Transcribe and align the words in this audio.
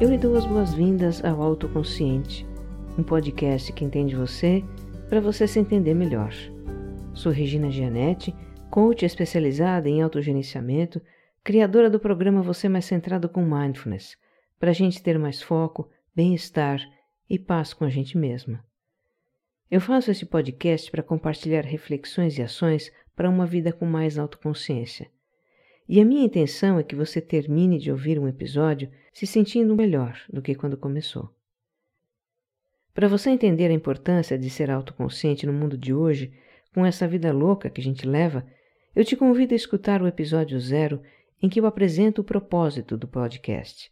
Eu 0.00 0.08
lhe 0.08 0.16
dou 0.16 0.34
as 0.34 0.46
boas-vindas 0.46 1.22
ao 1.22 1.42
Autoconsciente, 1.42 2.46
um 2.96 3.02
podcast 3.02 3.70
que 3.70 3.84
entende 3.84 4.16
você 4.16 4.64
para 5.10 5.20
você 5.20 5.46
se 5.46 5.58
entender 5.58 5.92
melhor. 5.92 6.32
Sou 7.12 7.30
Regina 7.30 7.70
Gianetti, 7.70 8.34
coach 8.70 9.04
especializada 9.04 9.90
em 9.90 10.00
autogerenciamento, 10.00 11.02
criadora 11.44 11.90
do 11.90 12.00
programa 12.00 12.40
Você 12.40 12.66
Mais 12.66 12.86
Centrado 12.86 13.28
com 13.28 13.44
Mindfulness, 13.44 14.16
para 14.58 14.70
a 14.70 14.72
gente 14.72 15.02
ter 15.02 15.18
mais 15.18 15.42
foco, 15.42 15.90
bem-estar 16.16 16.80
e 17.28 17.38
paz 17.38 17.74
com 17.74 17.84
a 17.84 17.90
gente 17.90 18.16
mesma. 18.16 18.64
Eu 19.70 19.82
faço 19.82 20.10
esse 20.10 20.24
podcast 20.24 20.90
para 20.90 21.02
compartilhar 21.02 21.66
reflexões 21.66 22.38
e 22.38 22.42
ações 22.42 22.90
para 23.14 23.28
uma 23.28 23.44
vida 23.44 23.70
com 23.70 23.84
mais 23.84 24.18
autoconsciência. 24.18 25.10
E 25.92 26.00
a 26.00 26.04
minha 26.04 26.24
intenção 26.24 26.78
é 26.78 26.84
que 26.84 26.94
você 26.94 27.20
termine 27.20 27.76
de 27.76 27.90
ouvir 27.90 28.16
um 28.16 28.28
episódio 28.28 28.88
se 29.12 29.26
sentindo 29.26 29.74
melhor 29.74 30.16
do 30.32 30.40
que 30.40 30.54
quando 30.54 30.76
começou. 30.76 31.34
Para 32.94 33.08
você 33.08 33.28
entender 33.30 33.66
a 33.66 33.72
importância 33.72 34.38
de 34.38 34.48
ser 34.48 34.70
autoconsciente 34.70 35.44
no 35.44 35.52
mundo 35.52 35.76
de 35.76 35.92
hoje, 35.92 36.32
com 36.72 36.86
essa 36.86 37.08
vida 37.08 37.32
louca 37.32 37.68
que 37.68 37.80
a 37.80 37.82
gente 37.82 38.06
leva, 38.06 38.46
eu 38.94 39.04
te 39.04 39.16
convido 39.16 39.52
a 39.52 39.56
escutar 39.56 40.00
o 40.00 40.06
episódio 40.06 40.60
zero 40.60 41.02
em 41.42 41.48
que 41.48 41.58
eu 41.58 41.66
apresento 41.66 42.20
o 42.20 42.24
propósito 42.24 42.96
do 42.96 43.08
podcast. 43.08 43.90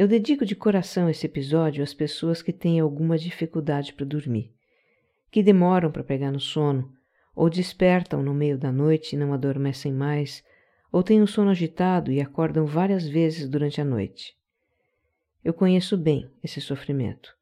Eu 0.00 0.08
dedico 0.08 0.46
de 0.46 0.56
coração 0.56 1.10
esse 1.10 1.26
episódio 1.26 1.84
às 1.84 1.92
pessoas 1.92 2.40
que 2.40 2.54
têm 2.54 2.80
alguma 2.80 3.18
dificuldade 3.18 3.92
para 3.92 4.06
dormir, 4.06 4.50
que 5.30 5.42
demoram 5.42 5.92
para 5.92 6.02
pegar 6.02 6.32
no 6.32 6.40
sono, 6.40 6.90
ou 7.36 7.50
despertam 7.50 8.22
no 8.22 8.32
meio 8.32 8.56
da 8.56 8.72
noite 8.72 9.14
e 9.14 9.18
não 9.18 9.34
adormecem 9.34 9.92
mais, 9.92 10.42
ou 10.90 11.02
têm 11.02 11.20
o 11.20 11.26
sono 11.26 11.50
agitado 11.50 12.10
e 12.10 12.18
acordam 12.18 12.64
várias 12.64 13.06
vezes 13.06 13.46
durante 13.46 13.78
a 13.78 13.84
noite. 13.84 14.34
Eu 15.44 15.52
conheço 15.52 15.98
bem 15.98 16.30
esse 16.42 16.62
sofrimento. 16.62 17.36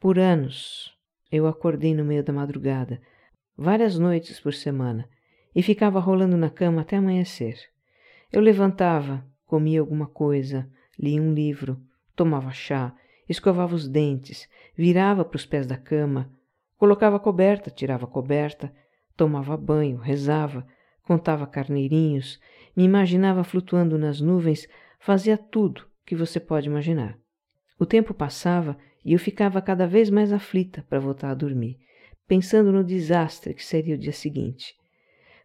Por 0.00 0.18
anos 0.18 0.90
eu 1.30 1.46
acordei 1.46 1.94
no 1.94 2.02
meio 2.02 2.24
da 2.24 2.32
madrugada, 2.32 2.98
várias 3.54 3.98
noites 3.98 4.40
por 4.40 4.54
semana, 4.54 5.06
e 5.54 5.62
ficava 5.62 6.00
rolando 6.00 6.38
na 6.38 6.48
cama 6.48 6.80
até 6.80 6.96
amanhecer. 6.96 7.58
Eu 8.32 8.40
levantava, 8.40 9.22
comia 9.44 9.80
alguma 9.80 10.06
coisa, 10.06 10.66
lia 10.98 11.20
um 11.20 11.32
livro, 11.32 11.80
tomava 12.14 12.50
chá, 12.52 12.94
escovava 13.28 13.74
os 13.74 13.88
dentes, 13.88 14.48
virava 14.76 15.24
para 15.24 15.36
os 15.36 15.46
pés 15.46 15.66
da 15.66 15.76
cama, 15.76 16.30
colocava 16.76 17.16
a 17.16 17.20
coberta, 17.20 17.70
tirava 17.70 18.04
a 18.04 18.08
coberta, 18.08 18.72
tomava 19.16 19.56
banho, 19.56 19.98
rezava, 19.98 20.66
contava 21.02 21.46
carneirinhos, 21.46 22.40
me 22.76 22.84
imaginava 22.84 23.44
flutuando 23.44 23.98
nas 23.98 24.20
nuvens, 24.20 24.68
fazia 24.98 25.36
tudo 25.36 25.86
que 26.04 26.16
você 26.16 26.40
pode 26.40 26.68
imaginar. 26.68 27.18
O 27.78 27.86
tempo 27.86 28.14
passava 28.14 28.76
e 29.04 29.12
eu 29.12 29.18
ficava 29.18 29.60
cada 29.60 29.86
vez 29.86 30.10
mais 30.10 30.32
aflita 30.32 30.84
para 30.88 31.00
voltar 31.00 31.30
a 31.30 31.34
dormir, 31.34 31.78
pensando 32.26 32.72
no 32.72 32.84
desastre 32.84 33.54
que 33.54 33.64
seria 33.64 33.94
o 33.94 33.98
dia 33.98 34.12
seguinte. 34.12 34.74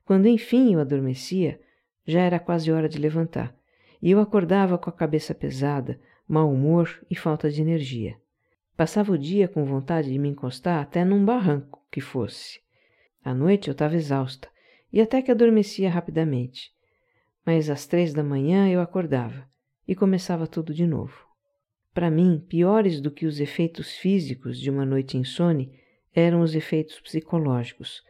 Quando 0.05 0.27
enfim 0.27 0.73
eu 0.73 0.79
adormecia, 0.79 1.59
já 2.05 2.21
era 2.21 2.39
quase 2.39 2.71
hora 2.71 2.89
de 2.89 2.97
levantar 2.97 3.55
e 4.01 4.11
eu 4.11 4.19
acordava 4.19 4.77
com 4.77 4.89
a 4.89 4.93
cabeça 4.93 5.33
pesada, 5.33 5.99
mau 6.27 6.51
humor 6.51 7.05
e 7.09 7.15
falta 7.15 7.49
de 7.49 7.61
energia. 7.61 8.15
Passava 8.77 9.11
o 9.11 9.17
dia 9.17 9.47
com 9.47 9.65
vontade 9.65 10.11
de 10.11 10.17
me 10.17 10.29
encostar 10.29 10.81
até 10.81 11.03
num 11.03 11.25
barranco 11.25 11.83
que 11.91 11.99
fosse. 11.99 12.61
À 13.23 13.33
noite 13.33 13.67
eu 13.67 13.73
estava 13.73 13.95
exausta 13.95 14.47
e 14.91 15.01
até 15.01 15.21
que 15.21 15.31
adormecia 15.31 15.89
rapidamente. 15.89 16.71
Mas 17.45 17.69
às 17.69 17.85
três 17.85 18.13
da 18.13 18.23
manhã 18.23 18.69
eu 18.69 18.79
acordava 18.79 19.47
e 19.87 19.95
começava 19.95 20.47
tudo 20.47 20.73
de 20.73 20.85
novo. 20.85 21.27
Para 21.93 22.09
mim, 22.09 22.43
piores 22.47 23.01
do 23.01 23.11
que 23.11 23.25
os 23.25 23.39
efeitos 23.39 23.91
físicos 23.97 24.59
de 24.59 24.69
uma 24.69 24.85
noite 24.85 25.17
insone 25.17 25.77
eram 26.13 26.41
os 26.41 26.55
efeitos 26.55 26.99
psicológicos. 27.01 28.03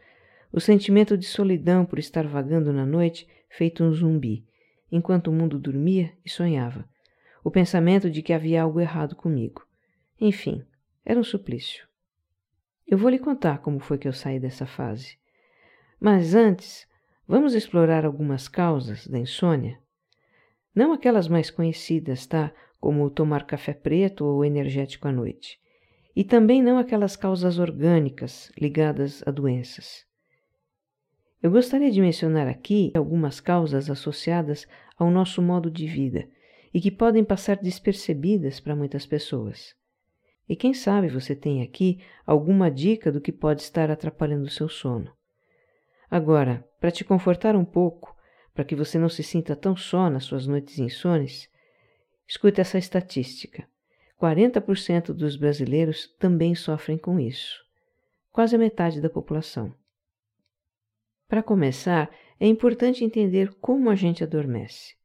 O 0.52 0.60
sentimento 0.60 1.16
de 1.16 1.26
solidão 1.26 1.84
por 1.84 1.98
estar 1.98 2.26
vagando 2.26 2.72
na 2.72 2.86
noite 2.86 3.26
feito 3.48 3.82
um 3.82 3.92
zumbi, 3.92 4.44
enquanto 4.90 5.28
o 5.28 5.32
mundo 5.32 5.58
dormia 5.58 6.12
e 6.24 6.30
sonhava. 6.30 6.88
O 7.42 7.50
pensamento 7.50 8.10
de 8.10 8.22
que 8.22 8.32
havia 8.32 8.62
algo 8.62 8.80
errado 8.80 9.16
comigo. 9.16 9.66
Enfim, 10.20 10.64
era 11.04 11.18
um 11.18 11.24
suplício. 11.24 11.86
Eu 12.86 12.98
vou 12.98 13.08
lhe 13.08 13.18
contar 13.18 13.58
como 13.58 13.78
foi 13.78 13.98
que 13.98 14.08
eu 14.08 14.12
saí 14.12 14.40
dessa 14.40 14.66
fase. 14.66 15.16
Mas 16.00 16.34
antes, 16.34 16.86
vamos 17.26 17.54
explorar 17.54 18.04
algumas 18.04 18.48
causas 18.48 19.06
da 19.06 19.18
insônia. 19.18 19.78
Não 20.74 20.92
aquelas 20.92 21.28
mais 21.28 21.50
conhecidas, 21.50 22.26
tá? 22.26 22.52
Como 22.80 23.10
tomar 23.10 23.46
café 23.46 23.72
preto 23.72 24.24
ou 24.24 24.44
energético 24.44 25.06
à 25.06 25.12
noite. 25.12 25.60
E 26.16 26.24
também 26.24 26.62
não 26.62 26.78
aquelas 26.78 27.16
causas 27.16 27.58
orgânicas 27.58 28.50
ligadas 28.58 29.22
a 29.26 29.30
doenças. 29.30 30.09
Eu 31.42 31.50
gostaria 31.50 31.90
de 31.90 32.02
mencionar 32.02 32.46
aqui 32.46 32.92
algumas 32.94 33.40
causas 33.40 33.88
associadas 33.88 34.68
ao 34.98 35.10
nosso 35.10 35.40
modo 35.40 35.70
de 35.70 35.86
vida 35.86 36.28
e 36.72 36.80
que 36.80 36.90
podem 36.90 37.24
passar 37.24 37.56
despercebidas 37.56 38.60
para 38.60 38.76
muitas 38.76 39.06
pessoas. 39.06 39.74
E 40.46 40.54
quem 40.54 40.74
sabe 40.74 41.08
você 41.08 41.34
tem 41.34 41.62
aqui 41.62 41.98
alguma 42.26 42.70
dica 42.70 43.10
do 43.10 43.22
que 43.22 43.32
pode 43.32 43.62
estar 43.62 43.90
atrapalhando 43.90 44.44
o 44.44 44.50
seu 44.50 44.68
sono. 44.68 45.10
Agora, 46.10 46.62
para 46.78 46.90
te 46.90 47.04
confortar 47.04 47.56
um 47.56 47.64
pouco, 47.64 48.14
para 48.52 48.64
que 48.64 48.76
você 48.76 48.98
não 48.98 49.08
se 49.08 49.22
sinta 49.22 49.56
tão 49.56 49.74
só 49.74 50.10
nas 50.10 50.24
suas 50.24 50.46
noites 50.46 50.78
insones, 50.78 51.48
escute 52.28 52.60
essa 52.60 52.76
estatística. 52.76 53.66
40% 54.20 55.14
dos 55.14 55.36
brasileiros 55.36 56.06
também 56.18 56.54
sofrem 56.54 56.98
com 56.98 57.18
isso. 57.18 57.64
Quase 58.30 58.54
a 58.54 58.58
metade 58.58 59.00
da 59.00 59.08
população. 59.08 59.74
Para 61.30 61.44
começar, 61.44 62.10
é 62.40 62.46
importante 62.48 63.04
entender 63.04 63.54
como 63.60 63.88
a 63.88 63.94
gente 63.94 64.24
adormece. 64.24 64.96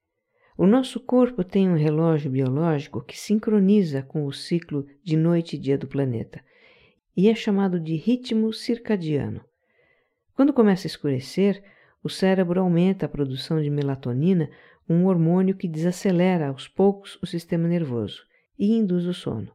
O 0.57 0.65
nosso 0.65 0.99
corpo 0.99 1.43
tem 1.43 1.69
um 1.69 1.77
relógio 1.77 2.31
biológico 2.31 2.99
que 3.03 3.15
sincroniza 3.15 4.01
com 4.01 4.25
o 4.25 4.33
ciclo 4.33 4.87
de 5.03 5.15
noite 5.15 5.55
e 5.55 5.59
dia 5.59 5.77
do 5.77 5.85
planeta 5.87 6.43
e 7.15 7.29
é 7.29 7.35
chamado 7.35 7.79
de 7.79 7.95
ritmo 7.95 8.51
circadiano. 8.51 9.39
Quando 10.33 10.51
começa 10.51 10.87
a 10.87 10.89
escurecer, 10.89 11.63
o 12.03 12.09
cérebro 12.09 12.59
aumenta 12.59 13.05
a 13.05 13.09
produção 13.09 13.61
de 13.61 13.69
melatonina, 13.69 14.49
um 14.89 15.05
hormônio 15.05 15.55
que 15.55 15.67
desacelera 15.67 16.47
aos 16.47 16.67
poucos 16.67 17.19
o 17.21 17.27
sistema 17.27 17.67
nervoso 17.67 18.23
e 18.57 18.73
induz 18.73 19.05
o 19.05 19.13
sono. 19.13 19.51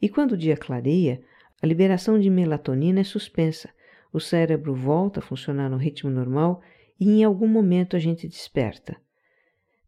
E 0.00 0.08
quando 0.08 0.32
o 0.32 0.38
dia 0.38 0.56
clareia, 0.56 1.20
a 1.60 1.66
liberação 1.66 2.16
de 2.16 2.30
melatonina 2.30 3.00
é 3.00 3.04
suspensa, 3.04 3.70
o 4.12 4.20
cérebro 4.20 4.74
volta 4.74 5.20
a 5.20 5.22
funcionar 5.22 5.68
no 5.68 5.76
ritmo 5.76 6.10
normal 6.10 6.62
e 6.98 7.08
em 7.08 7.24
algum 7.24 7.46
momento 7.46 7.96
a 7.96 7.98
gente 7.98 8.26
desperta. 8.26 8.96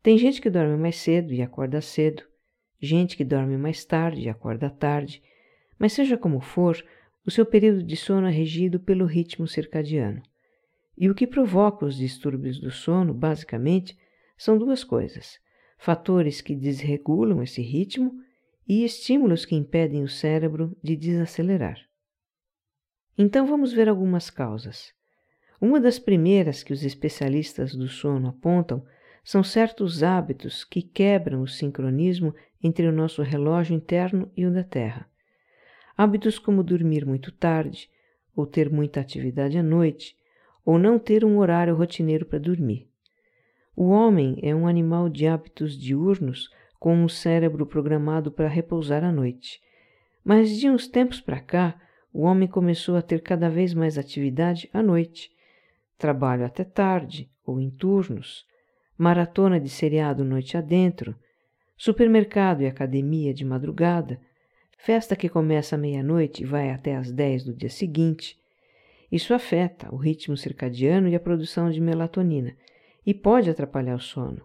Tem 0.02 0.16
gente 0.16 0.40
que 0.40 0.50
dorme 0.50 0.76
mais 0.76 0.96
cedo 0.96 1.32
e 1.32 1.42
acorda 1.42 1.80
cedo, 1.80 2.22
gente 2.80 3.16
que 3.16 3.24
dorme 3.24 3.56
mais 3.56 3.84
tarde 3.84 4.22
e 4.22 4.28
acorda 4.28 4.70
tarde, 4.70 5.22
mas 5.78 5.92
seja 5.92 6.16
como 6.16 6.40
for, 6.40 6.84
o 7.26 7.30
seu 7.30 7.44
período 7.44 7.82
de 7.82 7.96
sono 7.96 8.26
é 8.26 8.30
regido 8.30 8.80
pelo 8.80 9.04
ritmo 9.04 9.46
circadiano. 9.46 10.22
E 10.96 11.08
o 11.08 11.14
que 11.14 11.26
provoca 11.26 11.84
os 11.84 11.96
distúrbios 11.96 12.58
do 12.58 12.70
sono, 12.70 13.14
basicamente, 13.14 13.96
são 14.36 14.58
duas 14.58 14.82
coisas: 14.82 15.38
fatores 15.78 16.40
que 16.40 16.54
desregulam 16.54 17.42
esse 17.42 17.62
ritmo 17.62 18.12
e 18.66 18.84
estímulos 18.84 19.44
que 19.44 19.54
impedem 19.54 20.02
o 20.02 20.08
cérebro 20.08 20.76
de 20.82 20.96
desacelerar. 20.96 21.87
Então 23.20 23.44
vamos 23.44 23.72
ver 23.72 23.88
algumas 23.88 24.30
causas. 24.30 24.92
Uma 25.60 25.80
das 25.80 25.98
primeiras 25.98 26.62
que 26.62 26.72
os 26.72 26.84
especialistas 26.84 27.74
do 27.74 27.88
sono 27.88 28.28
apontam 28.28 28.84
são 29.24 29.42
certos 29.42 30.04
hábitos 30.04 30.62
que 30.62 30.80
quebram 30.80 31.42
o 31.42 31.48
sincronismo 31.48 32.32
entre 32.62 32.86
o 32.86 32.92
nosso 32.92 33.20
relógio 33.22 33.74
interno 33.74 34.30
e 34.36 34.46
o 34.46 34.52
da 34.52 34.62
Terra. 34.62 35.08
Hábitos 35.96 36.38
como 36.38 36.62
dormir 36.62 37.04
muito 37.04 37.32
tarde, 37.32 37.90
ou 38.36 38.46
ter 38.46 38.70
muita 38.70 39.00
atividade 39.00 39.58
à 39.58 39.64
noite, 39.64 40.16
ou 40.64 40.78
não 40.78 40.96
ter 40.96 41.24
um 41.24 41.38
horário 41.38 41.74
rotineiro 41.74 42.24
para 42.24 42.38
dormir. 42.38 42.88
O 43.74 43.88
homem 43.88 44.38
é 44.42 44.54
um 44.54 44.68
animal 44.68 45.08
de 45.08 45.26
hábitos 45.26 45.76
diurnos 45.76 46.48
com 46.78 46.94
um 46.94 47.08
cérebro 47.08 47.66
programado 47.66 48.30
para 48.30 48.46
repousar 48.46 49.02
à 49.02 49.10
noite. 49.10 49.60
Mas 50.24 50.50
de 50.50 50.70
uns 50.70 50.86
tempos 50.86 51.20
para 51.20 51.40
cá, 51.40 51.80
o 52.12 52.22
homem 52.22 52.48
começou 52.48 52.96
a 52.96 53.02
ter 53.02 53.22
cada 53.22 53.48
vez 53.48 53.74
mais 53.74 53.98
atividade 53.98 54.68
à 54.72 54.82
noite. 54.82 55.30
Trabalho 55.96 56.44
até 56.44 56.64
tarde 56.64 57.30
ou 57.44 57.60
em 57.60 57.70
turnos, 57.70 58.46
maratona 58.96 59.60
de 59.60 59.68
seriado 59.68 60.24
noite 60.24 60.56
adentro, 60.56 61.14
supermercado 61.76 62.62
e 62.62 62.66
academia 62.66 63.32
de 63.32 63.44
madrugada, 63.44 64.20
festa 64.76 65.16
que 65.16 65.28
começa 65.28 65.76
à 65.76 65.78
meia-noite 65.78 66.42
e 66.42 66.46
vai 66.46 66.70
até 66.70 66.96
às 66.96 67.12
dez 67.12 67.44
do 67.44 67.54
dia 67.54 67.70
seguinte. 67.70 68.38
Isso 69.10 69.32
afeta 69.32 69.92
o 69.92 69.96
ritmo 69.96 70.36
circadiano 70.36 71.08
e 71.08 71.14
a 71.14 71.20
produção 71.20 71.70
de 71.70 71.80
melatonina 71.80 72.56
e 73.06 73.14
pode 73.14 73.48
atrapalhar 73.48 73.94
o 73.94 74.00
sono. 74.00 74.42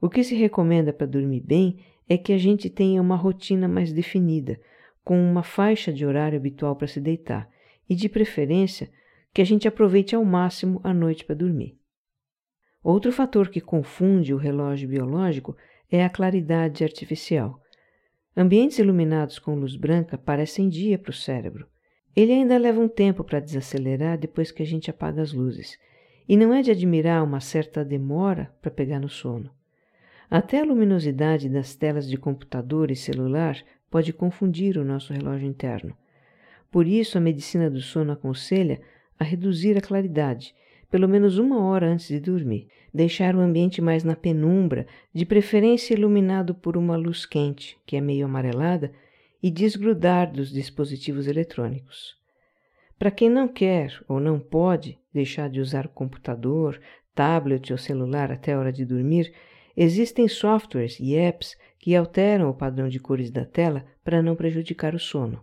O 0.00 0.08
que 0.08 0.22
se 0.22 0.34
recomenda 0.34 0.92
para 0.92 1.06
dormir 1.06 1.40
bem 1.40 1.78
é 2.08 2.16
que 2.16 2.32
a 2.32 2.38
gente 2.38 2.70
tenha 2.70 3.00
uma 3.00 3.16
rotina 3.16 3.66
mais 3.66 3.92
definida, 3.92 4.60
com 5.08 5.18
uma 5.18 5.42
faixa 5.42 5.90
de 5.90 6.04
horário 6.04 6.36
habitual 6.36 6.76
para 6.76 6.86
se 6.86 7.00
deitar 7.00 7.48
e, 7.88 7.94
de 7.94 8.10
preferência, 8.10 8.90
que 9.32 9.40
a 9.40 9.44
gente 9.44 9.66
aproveite 9.66 10.14
ao 10.14 10.22
máximo 10.22 10.82
a 10.84 10.92
noite 10.92 11.24
para 11.24 11.34
dormir. 11.34 11.78
Outro 12.84 13.10
fator 13.10 13.48
que 13.48 13.58
confunde 13.58 14.34
o 14.34 14.36
relógio 14.36 14.86
biológico 14.86 15.56
é 15.90 16.04
a 16.04 16.10
claridade 16.10 16.84
artificial. 16.84 17.58
Ambientes 18.36 18.78
iluminados 18.78 19.38
com 19.38 19.54
luz 19.54 19.76
branca 19.76 20.18
parecem 20.18 20.68
dia 20.68 20.98
para 20.98 21.08
o 21.08 21.14
cérebro. 21.14 21.66
Ele 22.14 22.34
ainda 22.34 22.58
leva 22.58 22.78
um 22.78 22.86
tempo 22.86 23.24
para 23.24 23.40
desacelerar 23.40 24.18
depois 24.18 24.52
que 24.52 24.62
a 24.62 24.66
gente 24.66 24.90
apaga 24.90 25.22
as 25.22 25.32
luzes, 25.32 25.78
e 26.28 26.36
não 26.36 26.52
é 26.52 26.60
de 26.60 26.70
admirar 26.70 27.24
uma 27.24 27.40
certa 27.40 27.82
demora 27.82 28.54
para 28.60 28.70
pegar 28.70 29.00
no 29.00 29.08
sono. 29.08 29.50
Até 30.30 30.60
a 30.60 30.64
luminosidade 30.66 31.48
das 31.48 31.74
telas 31.74 32.06
de 32.06 32.18
computador 32.18 32.90
e 32.90 32.94
celular 32.94 33.64
pode 33.90 34.12
confundir 34.12 34.76
o 34.78 34.84
nosso 34.84 35.12
relógio 35.12 35.46
interno. 35.46 35.96
Por 36.70 36.86
isso, 36.86 37.16
a 37.16 37.20
medicina 37.20 37.70
do 37.70 37.80
sono 37.80 38.12
aconselha 38.12 38.80
a 39.18 39.24
reduzir 39.24 39.76
a 39.76 39.80
claridade, 39.80 40.54
pelo 40.90 41.08
menos 41.08 41.38
uma 41.38 41.62
hora 41.64 41.86
antes 41.86 42.08
de 42.08 42.20
dormir, 42.20 42.68
deixar 42.92 43.34
o 43.34 43.40
ambiente 43.40 43.80
mais 43.80 44.04
na 44.04 44.16
penumbra, 44.16 44.86
de 45.12 45.26
preferência 45.26 45.94
iluminado 45.94 46.54
por 46.54 46.76
uma 46.76 46.96
luz 46.96 47.26
quente, 47.26 47.78
que 47.84 47.96
é 47.96 48.00
meio 48.00 48.26
amarelada, 48.26 48.92
e 49.42 49.50
desgrudar 49.50 50.32
dos 50.32 50.50
dispositivos 50.50 51.26
eletrônicos. 51.26 52.16
Para 52.98 53.10
quem 53.10 53.30
não 53.30 53.46
quer 53.46 53.96
ou 54.08 54.18
não 54.18 54.40
pode 54.40 54.98
deixar 55.12 55.48
de 55.48 55.60
usar 55.60 55.88
computador, 55.88 56.80
tablet 57.14 57.70
ou 57.72 57.78
celular 57.78 58.32
até 58.32 58.52
a 58.52 58.58
hora 58.58 58.72
de 58.72 58.84
dormir, 58.84 59.32
existem 59.76 60.26
softwares 60.26 60.98
e 60.98 61.14
apps 61.14 61.56
que 61.88 61.96
alteram 61.96 62.50
o 62.50 62.54
padrão 62.54 62.86
de 62.86 63.00
cores 63.00 63.30
da 63.30 63.46
tela 63.46 63.82
para 64.04 64.20
não 64.20 64.36
prejudicar 64.36 64.94
o 64.94 64.98
sono. 64.98 65.42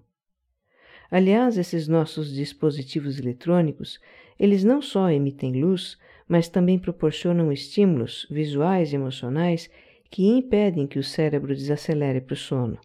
Aliás, 1.09 1.57
esses 1.57 1.87
nossos 1.87 2.31
dispositivos 2.31 3.17
eletrônicos, 3.17 3.99
eles 4.39 4.63
não 4.63 4.79
só 4.79 5.09
emitem 5.09 5.59
luz, 5.59 5.97
mas 6.27 6.47
também 6.47 6.77
proporcionam 6.77 7.51
estímulos 7.51 8.27
visuais 8.29 8.93
e 8.93 8.95
emocionais 8.95 9.71
que 10.11 10.27
impedem 10.27 10.85
que 10.85 10.99
o 10.99 11.03
cérebro 11.03 11.55
desacelere 11.55 12.21
para 12.21 12.35
o 12.35 12.37
sono. 12.37 12.77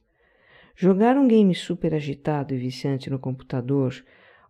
Jogar 0.74 1.18
um 1.18 1.28
game 1.28 1.54
super 1.54 1.94
agitado 1.94 2.54
e 2.54 2.56
viciante 2.56 3.10
no 3.10 3.18
computador, 3.18 3.94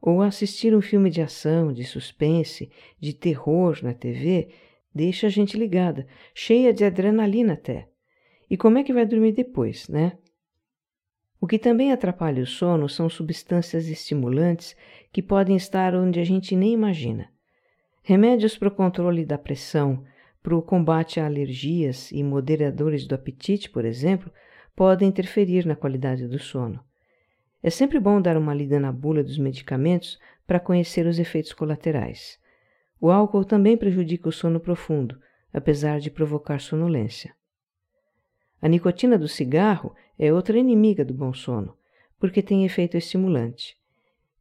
ou 0.01 0.23
assistir 0.23 0.73
um 0.73 0.81
filme 0.81 1.11
de 1.11 1.21
ação, 1.21 1.73
de 1.73 1.83
suspense, 1.83 2.71
de 3.01 3.13
terror 3.13 3.77
na 3.83 3.93
TV, 3.93 4.51
deixa 4.95 5.27
a 5.27 5.31
gente 5.31 5.59
ligada, 5.59 6.07
cheia 6.33 6.73
de 6.73 6.85
adrenalina 6.85 7.55
até. 7.55 7.91
E 8.51 8.57
como 8.57 8.79
é 8.79 8.83
que 8.83 8.93
vai 8.93 9.07
dormir 9.07 9.31
depois, 9.31 9.89
né? 9.89 10.19
O 11.41 11.47
que 11.47 11.59
também 11.59 11.93
atrapalha 11.93 12.43
o 12.43 12.47
sono 12.47 12.89
são 12.89 13.09
substâncias 13.09 13.87
estimulantes 13.87 14.77
que 15.13 15.23
podem 15.23 15.57
estar 15.57 15.95
onde 15.95 16.19
a 16.19 16.25
gente 16.25 16.57
nem 16.57 16.73
imagina. 16.73 17.31
Remédios 18.03 18.59
para 18.59 18.69
o 18.69 18.75
controle 18.75 19.25
da 19.25 19.39
pressão, 19.39 20.05
para 20.43 20.57
o 20.57 20.61
combate 20.61 21.21
a 21.21 21.27
alergias 21.27 22.11
e 22.11 22.23
moderadores 22.23 23.07
do 23.07 23.15
apetite, 23.15 23.71
por 23.71 23.85
exemplo, 23.85 24.33
podem 24.75 25.09
interferir 25.09 25.65
na 25.65 25.77
qualidade 25.77 26.27
do 26.27 26.39
sono. 26.39 26.83
É 27.63 27.71
sempre 27.71 28.01
bom 28.01 28.21
dar 28.21 28.37
uma 28.37 28.55
lida 28.55 28.81
na 28.81 28.91
bula 28.91 29.23
dos 29.23 29.39
medicamentos 29.39 30.19
para 30.47 30.59
conhecer 30.59 31.07
os 31.07 31.19
efeitos 31.19 31.53
colaterais. 31.53 32.39
O 33.01 33.11
álcool 33.11 33.45
também 33.45 33.77
prejudica 33.77 34.29
o 34.29 34.33
sono 34.33 34.59
profundo, 34.59 35.19
apesar 35.53 36.01
de 36.01 36.11
provocar 36.11 36.61
sonolência. 36.61 37.35
A 38.61 38.69
nicotina 38.69 39.19
do 39.19 39.29
cigarro 39.29 39.95
é 40.19 40.33
outra 40.33 40.59
inimiga 40.59 41.05
do 41.05 41.15
bom 41.15 41.33
sono, 41.33 41.77
porque 42.19 42.43
tem 42.43 42.65
efeito 42.65 42.97
estimulante. 42.97 43.79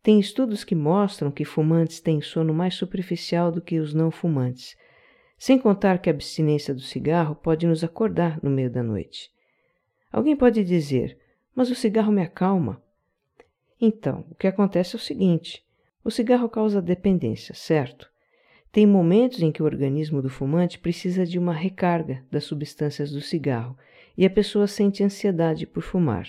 Tem 0.04 0.20
estudos 0.20 0.64
que 0.64 0.76
mostram 0.76 1.32
que 1.32 1.46
fumantes 1.46 2.00
têm 2.00 2.22
sono 2.22 2.54
mais 2.54 2.76
superficial 2.76 3.52
do 3.52 3.62
que 3.62 3.80
os 3.80 3.94
não 3.94 4.12
fumantes, 4.12 4.76
sem 5.38 5.58
contar 5.58 6.00
que 6.00 6.10
a 6.10 6.14
abstinência 6.14 6.74
do 6.74 6.82
cigarro 6.82 7.36
pode 7.36 7.66
nos 7.66 7.84
acordar 7.84 8.40
no 8.44 8.50
meio 8.50 8.70
da 8.70 8.84
noite. 8.84 9.32
Alguém 10.12 10.36
pode 10.36 10.64
dizer, 10.64 11.18
mas 11.56 11.70
o 11.70 11.76
cigarro 11.76 12.12
me 12.12 12.22
acalma. 12.22 12.82
Então, 13.80 14.26
o 14.30 14.36
que 14.36 14.48
acontece 14.48 14.96
é 14.96 14.98
o 14.98 15.02
seguinte: 15.02 15.64
o 16.04 16.12
cigarro 16.12 16.50
causa 16.50 16.82
dependência, 16.82 17.56
certo? 17.56 18.10
Tem 18.72 18.86
momentos 18.86 19.42
em 19.42 19.52
que 19.52 19.64
o 19.64 19.66
organismo 19.66 20.22
do 20.22 20.30
fumante 20.30 20.78
precisa 20.78 21.26
de 21.26 21.40
uma 21.40 21.54
recarga 21.54 22.24
das 22.30 22.44
substâncias 22.44 23.12
do 23.12 23.22
cigarro 23.22 23.78
e 24.20 24.26
a 24.26 24.30
pessoa 24.30 24.68
sente 24.68 25.02
ansiedade 25.02 25.66
por 25.66 25.82
fumar. 25.82 26.28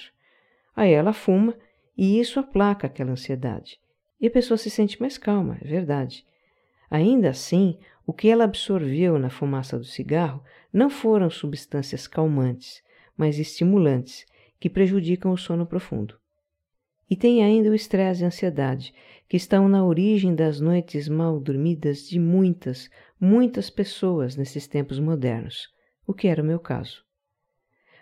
Aí 0.76 0.92
ela 0.92 1.12
fuma 1.12 1.56
e 1.98 2.20
isso 2.20 2.38
aplaca 2.38 2.86
aquela 2.86 3.10
ansiedade. 3.10 3.80
E 4.20 4.28
a 4.28 4.30
pessoa 4.30 4.56
se 4.56 4.70
sente 4.70 5.00
mais 5.00 5.18
calma, 5.18 5.58
é 5.60 5.66
verdade. 5.66 6.24
Ainda 6.88 7.30
assim, 7.30 7.80
o 8.06 8.12
que 8.12 8.28
ela 8.28 8.44
absorveu 8.44 9.18
na 9.18 9.28
fumaça 9.28 9.76
do 9.76 9.84
cigarro 9.84 10.40
não 10.72 10.88
foram 10.88 11.28
substâncias 11.28 12.06
calmantes, 12.06 12.80
mas 13.16 13.40
estimulantes, 13.40 14.24
que 14.60 14.70
prejudicam 14.70 15.32
o 15.32 15.36
sono 15.36 15.66
profundo. 15.66 16.16
E 17.10 17.16
tem 17.16 17.42
ainda 17.42 17.70
o 17.70 17.74
estresse 17.74 18.22
e 18.22 18.24
a 18.24 18.28
ansiedade, 18.28 18.94
que 19.28 19.36
estão 19.36 19.68
na 19.68 19.84
origem 19.84 20.32
das 20.32 20.60
noites 20.60 21.08
mal 21.08 21.40
dormidas 21.40 22.08
de 22.08 22.20
muitas, 22.20 22.88
muitas 23.20 23.68
pessoas 23.68 24.36
nesses 24.36 24.68
tempos 24.68 25.00
modernos, 25.00 25.68
o 26.06 26.14
que 26.14 26.28
era 26.28 26.40
o 26.40 26.46
meu 26.46 26.60
caso. 26.60 27.09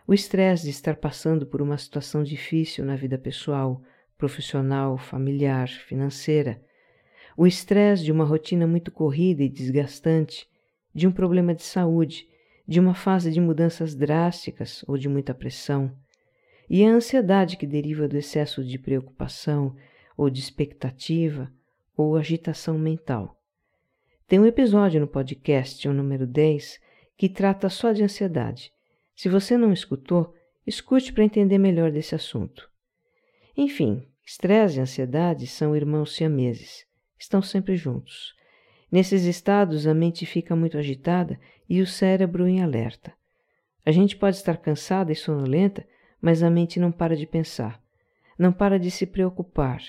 O 0.08 0.14
estresse 0.14 0.64
de 0.64 0.70
estar 0.70 0.96
passando 0.96 1.44
por 1.44 1.60
uma 1.60 1.76
situação 1.76 2.24
difícil 2.24 2.82
na 2.82 2.96
vida 2.96 3.18
pessoal, 3.18 3.82
profissional, 4.16 4.96
familiar, 4.96 5.68
financeira. 5.68 6.62
O 7.36 7.46
estresse 7.46 8.04
de 8.04 8.10
uma 8.10 8.24
rotina 8.24 8.66
muito 8.66 8.90
corrida 8.90 9.42
e 9.42 9.50
desgastante, 9.50 10.48
de 10.94 11.06
um 11.06 11.12
problema 11.12 11.54
de 11.54 11.62
saúde, 11.62 12.26
de 12.66 12.80
uma 12.80 12.94
fase 12.94 13.30
de 13.30 13.38
mudanças 13.38 13.94
drásticas 13.94 14.82
ou 14.88 14.96
de 14.96 15.10
muita 15.10 15.34
pressão 15.34 15.94
e 16.70 16.82
a 16.86 16.88
ansiedade 16.88 17.58
que 17.58 17.66
deriva 17.66 18.08
do 18.08 18.16
excesso 18.16 18.64
de 18.64 18.78
preocupação 18.78 19.76
ou 20.16 20.30
de 20.30 20.40
expectativa 20.40 21.52
ou 21.94 22.16
agitação 22.16 22.78
mental. 22.78 23.38
Tem 24.26 24.40
um 24.40 24.46
episódio 24.46 25.02
no 25.02 25.06
podcast, 25.06 25.86
o 25.86 25.92
número 25.92 26.26
10, 26.26 26.80
que 27.14 27.28
trata 27.28 27.68
só 27.68 27.92
de 27.92 28.02
ansiedade. 28.02 28.72
Se 29.18 29.28
você 29.28 29.58
não 29.58 29.72
escutou, 29.72 30.32
escute 30.64 31.12
para 31.12 31.24
entender 31.24 31.58
melhor 31.58 31.90
desse 31.90 32.14
assunto. 32.14 32.70
Enfim, 33.56 34.06
estresse 34.24 34.78
e 34.78 34.80
ansiedade 34.80 35.44
são 35.48 35.74
irmãos 35.74 36.14
siameses, 36.14 36.86
estão 37.18 37.42
sempre 37.42 37.74
juntos. 37.74 38.32
Nesses 38.92 39.24
estados, 39.24 39.88
a 39.88 39.92
mente 39.92 40.24
fica 40.24 40.54
muito 40.54 40.78
agitada 40.78 41.36
e 41.68 41.82
o 41.82 41.86
cérebro 41.86 42.46
em 42.46 42.62
alerta. 42.62 43.12
A 43.84 43.90
gente 43.90 44.14
pode 44.14 44.36
estar 44.36 44.56
cansada 44.56 45.10
e 45.10 45.16
sonolenta 45.16 45.84
mas 46.22 46.44
a 46.44 46.48
mente 46.48 46.78
não 46.78 46.92
para 46.92 47.16
de 47.16 47.26
pensar, 47.26 47.82
não 48.38 48.52
para 48.52 48.78
de 48.78 48.88
se 48.88 49.04
preocupar, 49.04 49.82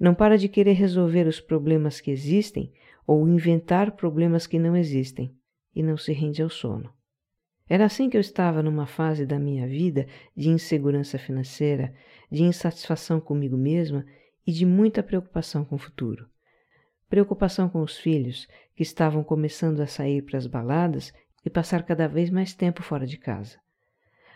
não 0.00 0.12
para 0.12 0.36
de 0.36 0.48
querer 0.48 0.72
resolver 0.72 1.28
os 1.28 1.38
problemas 1.38 2.00
que 2.00 2.10
existem 2.10 2.72
ou 3.06 3.28
inventar 3.28 3.92
problemas 3.92 4.44
que 4.44 4.58
não 4.58 4.76
existem 4.76 5.32
e 5.72 5.84
não 5.84 5.96
se 5.96 6.12
rende 6.12 6.42
ao 6.42 6.50
sono. 6.50 6.92
Era 7.72 7.86
assim 7.86 8.10
que 8.10 8.18
eu 8.18 8.20
estava 8.20 8.62
numa 8.62 8.84
fase 8.84 9.24
da 9.24 9.38
minha 9.38 9.66
vida 9.66 10.06
de 10.36 10.50
insegurança 10.50 11.18
financeira, 11.18 11.94
de 12.30 12.42
insatisfação 12.42 13.18
comigo 13.18 13.56
mesma 13.56 14.04
e 14.46 14.52
de 14.52 14.66
muita 14.66 15.02
preocupação 15.02 15.64
com 15.64 15.76
o 15.76 15.78
futuro. 15.78 16.28
Preocupação 17.08 17.70
com 17.70 17.80
os 17.80 17.96
filhos, 17.96 18.46
que 18.76 18.82
estavam 18.82 19.24
começando 19.24 19.80
a 19.80 19.86
sair 19.86 20.20
para 20.20 20.36
as 20.36 20.46
baladas 20.46 21.14
e 21.46 21.48
passar 21.48 21.82
cada 21.82 22.06
vez 22.06 22.28
mais 22.28 22.52
tempo 22.52 22.82
fora 22.82 23.06
de 23.06 23.16
casa. 23.16 23.56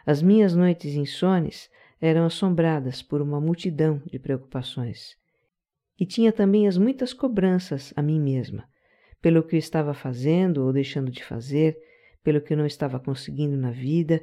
As 0.07 0.23
minhas 0.23 0.57
noites 0.57 0.95
insones 0.95 1.69
eram 2.01 2.25
assombradas 2.25 3.03
por 3.03 3.21
uma 3.21 3.39
multidão 3.39 4.01
de 4.11 4.19
preocupações. 4.19 5.15
E 6.01 6.07
tinha 6.07 6.33
também 6.33 6.67
as 6.67 6.79
muitas 6.79 7.13
cobranças 7.13 7.93
a 7.95 8.01
mim 8.01 8.19
mesma. 8.19 8.67
pelo 9.21 9.43
que 9.43 9.57
eu 9.57 9.59
estava 9.59 9.93
fazendo 9.93 10.65
ou 10.65 10.73
deixando 10.73 11.11
de 11.11 11.23
fazer, 11.23 11.77
pelo 12.27 12.41
que 12.41 12.55
eu 12.55 12.57
não 12.57 12.67
estava 12.67 12.99
conseguindo 12.99 13.57
na 13.57 13.71
vida, 13.71 14.21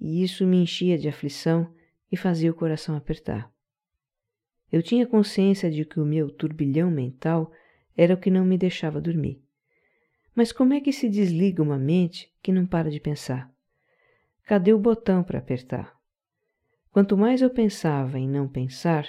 e 0.00 0.24
isso 0.24 0.46
me 0.46 0.56
enchia 0.56 0.96
de 0.96 1.10
aflição 1.10 1.70
e 2.10 2.16
fazia 2.16 2.50
o 2.50 2.54
coração 2.54 2.96
apertar. 2.96 3.52
Eu 4.72 4.82
tinha 4.82 5.06
consciência 5.06 5.70
de 5.70 5.84
que 5.84 6.00
o 6.00 6.06
meu 6.06 6.30
turbilhão 6.30 6.90
mental 6.90 7.52
era 7.94 8.14
o 8.14 8.16
que 8.16 8.30
não 8.30 8.46
me 8.46 8.56
deixava 8.56 8.98
dormir. 8.98 9.42
Mas 10.34 10.52
como 10.52 10.72
é 10.72 10.80
que 10.80 10.90
se 10.90 11.06
desliga 11.06 11.62
uma 11.62 11.76
mente 11.76 12.32
que 12.42 12.50
não 12.50 12.64
para 12.64 12.90
de 12.90 12.98
pensar? 12.98 13.52
Cadê 14.46 14.72
o 14.72 14.78
botão 14.78 15.22
para 15.22 15.38
apertar? 15.38 15.94
Quanto 16.90 17.14
mais 17.14 17.42
eu 17.42 17.50
pensava 17.50 18.18
em 18.18 18.26
não 18.26 18.48
pensar, 18.48 19.06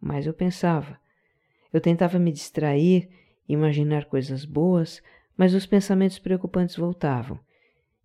mais 0.00 0.28
eu 0.28 0.32
pensava. 0.32 0.96
Eu 1.72 1.80
tentava 1.80 2.20
me 2.20 2.30
distrair, 2.30 3.10
imaginar 3.48 4.04
coisas 4.04 4.44
boas, 4.44 5.02
mas 5.36 5.54
os 5.54 5.66
pensamentos 5.66 6.20
preocupantes 6.20 6.76
voltavam. 6.76 7.40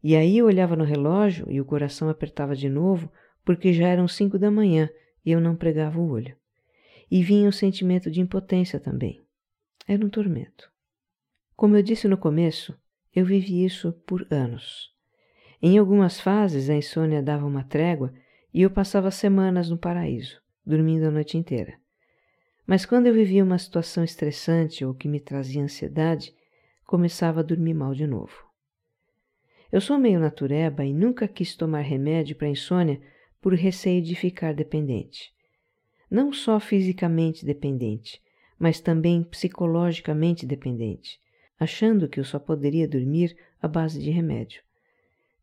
E 0.03 0.15
aí 0.15 0.37
eu 0.37 0.45
olhava 0.45 0.75
no 0.75 0.83
relógio 0.83 1.45
e 1.49 1.59
o 1.59 1.65
coração 1.65 2.09
apertava 2.09 2.55
de 2.55 2.69
novo, 2.69 3.11
porque 3.43 3.73
já 3.73 3.87
eram 3.87 4.07
cinco 4.07 4.39
da 4.39 4.49
manhã 4.49 4.89
e 5.25 5.31
eu 5.31 5.41
não 5.41 5.55
pregava 5.55 5.99
o 5.99 6.09
olho. 6.09 6.35
E 7.11 7.21
vinha 7.23 7.49
o 7.49 7.53
sentimento 7.53 8.09
de 8.09 8.21
impotência 8.21 8.79
também. 8.79 9.21
Era 9.87 10.05
um 10.05 10.09
tormento. 10.09 10.71
Como 11.55 11.75
eu 11.75 11.83
disse 11.83 12.07
no 12.07 12.17
começo, 12.17 12.77
eu 13.13 13.25
vivi 13.25 13.65
isso 13.65 13.91
por 14.05 14.25
anos. 14.31 14.93
Em 15.61 15.77
algumas 15.77 16.19
fases 16.19 16.69
a 16.69 16.75
insônia 16.75 17.21
dava 17.21 17.45
uma 17.45 17.63
trégua 17.63 18.13
e 18.53 18.61
eu 18.61 18.69
passava 18.69 19.11
semanas 19.11 19.69
no 19.69 19.77
paraíso, 19.77 20.41
dormindo 20.65 21.05
a 21.05 21.11
noite 21.11 21.37
inteira. 21.37 21.73
Mas 22.65 22.85
quando 22.85 23.07
eu 23.07 23.13
vivia 23.13 23.43
uma 23.43 23.57
situação 23.57 24.03
estressante 24.03 24.85
ou 24.85 24.93
que 24.93 25.07
me 25.07 25.19
trazia 25.19 25.61
ansiedade, 25.61 26.33
começava 26.85 27.41
a 27.41 27.43
dormir 27.43 27.73
mal 27.73 27.93
de 27.93 28.07
novo. 28.07 28.48
Eu 29.71 29.81
sou 29.81 29.97
meio 29.97 30.19
natureba 30.19 30.83
e 30.83 30.93
nunca 30.93 31.27
quis 31.27 31.55
tomar 31.55 31.81
remédio 31.81 32.35
para 32.35 32.47
insônia 32.47 32.99
por 33.41 33.53
receio 33.53 34.01
de 34.01 34.15
ficar 34.15 34.53
dependente. 34.53 35.31
Não 36.09 36.33
só 36.33 36.59
fisicamente 36.59 37.45
dependente, 37.45 38.21
mas 38.57 38.79
também 38.79 39.23
psicologicamente 39.23 40.45
dependente 40.45 41.19
achando 41.59 42.07
que 42.07 42.19
eu 42.19 42.23
só 42.23 42.39
poderia 42.39 42.87
dormir 42.87 43.35
à 43.61 43.67
base 43.67 44.01
de 44.01 44.09
remédio. 44.09 44.63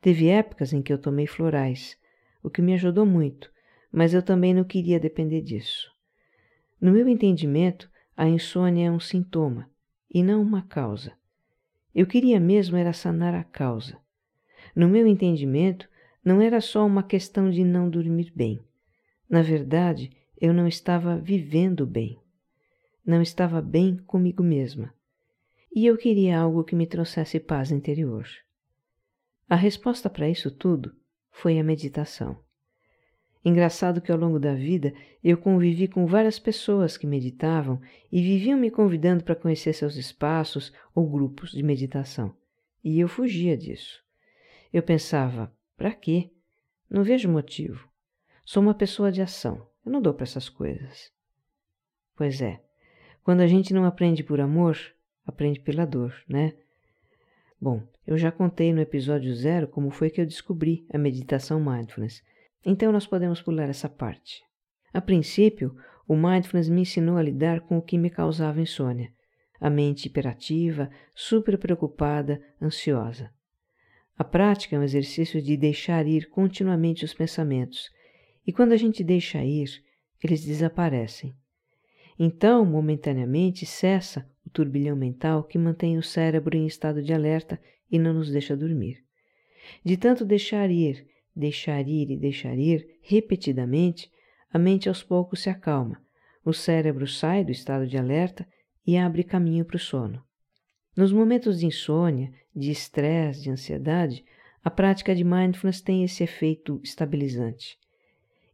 Teve 0.01 0.29
épocas 0.29 0.73
em 0.73 0.81
que 0.81 0.93
eu 0.93 0.99
tomei 0.99 1.27
florais, 1.27 1.99
o 2.43 2.49
que 2.49 2.63
me 2.63 2.73
ajudou 2.73 3.05
muito, 3.05 3.53
mas 3.93 4.15
eu 4.15 4.23
também 4.23 4.55
não 4.55 4.65
queria 4.65 4.99
depender 4.99 5.43
disso. 5.43 5.93
No 6.81 6.93
meu 6.93 7.07
entendimento, 7.07 7.91
a 8.17 8.27
insônia 8.27 8.87
é 8.87 8.91
um 8.91 9.01
sintoma 9.01 9.71
e 10.13 10.23
não 10.23 10.41
uma 10.41 10.63
causa. 10.63 11.13
Eu 11.95 12.07
queria 12.07 12.41
mesmo 12.41 12.77
era 12.77 12.93
sanar 12.93 13.35
a 13.35 13.45
causa. 13.45 13.99
No 14.77 14.89
meu 14.89 15.07
entendimento, 15.07 15.89
não 16.25 16.41
era 16.41 16.61
só 16.61 16.87
uma 16.87 17.03
questão 17.03 17.51
de 17.51 17.65
não 17.65 17.91
dormir 17.91 18.31
bem. 18.37 18.61
Na 19.29 19.43
verdade, 19.43 20.13
eu 20.39 20.53
não 20.53 20.69
estava 20.69 21.17
vivendo 21.17 21.85
bem. 21.87 22.21
Não 23.05 23.23
estava 23.23 23.61
bem 23.63 23.97
comigo 23.97 24.43
mesma 24.43 24.95
e 25.77 25.85
eu 25.85 25.99
queria 25.99 26.39
algo 26.39 26.65
que 26.65 26.75
me 26.75 26.87
trouxesse 26.87 27.39
paz 27.39 27.71
interior. 27.71 28.27
A 29.47 29.55
resposta 29.55 30.09
para 30.09 30.27
isso 30.27 30.51
tudo 30.51 30.97
foi 31.31 31.59
a 31.59 31.63
meditação. 31.63 32.39
Engraçado 33.45 34.01
que 34.01 34.11
ao 34.11 34.17
longo 34.17 34.41
da 34.41 34.55
vida 34.55 34.95
eu 35.23 35.37
convivi 35.37 35.87
com 35.87 36.07
várias 36.07 36.39
pessoas 36.39 36.97
que 36.97 37.07
meditavam 37.07 37.79
e 38.11 38.23
viviam 38.23 38.59
me 38.59 38.71
convidando 38.71 39.23
para 39.23 39.37
conhecer 39.37 39.75
seus 39.75 39.97
espaços 39.97 40.73
ou 40.95 41.07
grupos 41.07 41.51
de 41.51 41.63
meditação. 41.63 42.35
E 42.83 42.99
eu 42.99 43.07
fugia 43.07 43.55
disso. 43.55 44.03
Eu 44.77 44.83
pensava: 44.83 45.51
para 45.75 45.91
quê? 45.91 46.31
Não 46.91 47.03
vejo 47.03 47.31
motivo. 47.31 47.89
Sou 48.45 48.63
uma 48.63 48.75
pessoa 48.75 49.11
de 49.11 49.23
ação. 49.23 49.67
Eu 49.83 49.91
não 49.91 50.03
dou 50.03 50.13
para 50.13 50.25
essas 50.25 50.51
coisas. 50.51 51.11
Pois 52.15 52.43
é, 52.43 52.61
quando 53.25 53.41
a 53.41 53.47
gente 53.47 53.73
não 53.73 53.87
aprende 53.87 54.23
por 54.23 54.39
amor, 54.39 54.77
aprende 55.25 55.61
pela 55.61 55.87
dor, 55.87 56.15
né? 56.29 56.53
Bom, 57.59 57.89
eu 58.07 58.19
já 58.19 58.31
contei 58.31 58.71
no 58.71 58.83
episódio 58.83 59.35
zero 59.35 59.67
como 59.67 59.91
foi 59.91 60.11
que 60.11 60.21
eu 60.21 60.27
descobri 60.27 60.87
a 60.93 60.99
meditação 60.99 61.59
mindfulness, 61.59 62.23
então 62.63 62.93
nós 62.93 63.07
podemos 63.07 63.41
pular 63.41 63.71
essa 63.71 63.89
parte. 63.89 64.45
A 64.93 65.01
princípio, 65.01 65.75
o 66.07 66.15
mindfulness 66.15 66.69
me 66.69 66.83
ensinou 66.83 67.17
a 67.17 67.23
lidar 67.23 67.63
com 67.63 67.79
o 67.79 67.83
que 67.83 67.97
me 67.97 68.11
causava 68.11 68.61
insônia, 68.61 69.11
a 69.59 69.71
mente 69.71 70.05
hiperativa, 70.05 70.91
super 71.15 71.57
preocupada, 71.57 72.43
ansiosa. 72.61 73.35
A 74.19 74.25
prática 74.25 74.75
é 74.75 74.79
um 74.79 74.83
exercício 74.83 75.43
de 75.43 75.57
deixar 75.57 76.07
ir 76.07 76.31
continuamente 76.31 77.05
os 77.05 77.13
pensamentos, 77.13 77.91
e 78.47 78.53
quando 78.53 78.73
a 78.73 78.77
gente 78.77 79.05
deixa 79.05 79.45
ir, 79.45 79.83
eles 80.23 80.45
desaparecem. 80.45 81.35
Então, 82.19 82.65
momentaneamente, 82.65 83.67
cessa 83.67 84.27
o 84.47 84.49
turbilhão 84.49 84.97
mental 84.97 85.45
que 85.45 85.59
mantém 85.59 85.99
o 85.99 86.03
cérebro 86.03 86.57
em 86.57 86.67
estado 86.67 87.03
de 87.03 87.13
alerta 87.13 87.61
e 87.91 87.99
não 87.99 88.15
nos 88.15 88.31
deixa 88.31 88.57
dormir. 88.57 89.05
De 89.85 89.97
tanto 89.97 90.25
deixar 90.25 90.71
ir, 90.71 91.07
deixar 91.35 91.87
ir 91.87 92.11
e 92.11 92.17
deixar 92.17 92.57
ir 92.57 92.99
repetidamente, 93.03 94.11
a 94.51 94.59
mente 94.59 94.89
aos 94.89 95.03
poucos 95.03 95.43
se 95.43 95.51
acalma, 95.51 96.01
o 96.43 96.55
cérebro 96.55 97.07
sai 97.07 97.45
do 97.45 97.51
estado 97.51 97.87
de 97.87 97.99
alerta 97.99 98.49
e 98.87 98.97
abre 98.97 99.23
caminho 99.23 99.65
para 99.65 99.77
o 99.77 99.81
sono. 99.81 100.26
Nos 100.97 101.13
momentos 101.13 101.61
de 101.61 101.67
insônia, 101.67 102.33
de 102.55 102.71
estresse, 102.71 103.43
de 103.43 103.51
ansiedade, 103.51 104.25
a 104.65 104.71
prática 104.71 105.15
de 105.15 105.23
mindfulness 105.23 105.83
tem 105.83 106.03
esse 106.03 106.25
efeito 106.25 106.81
estabilizante. 106.83 107.79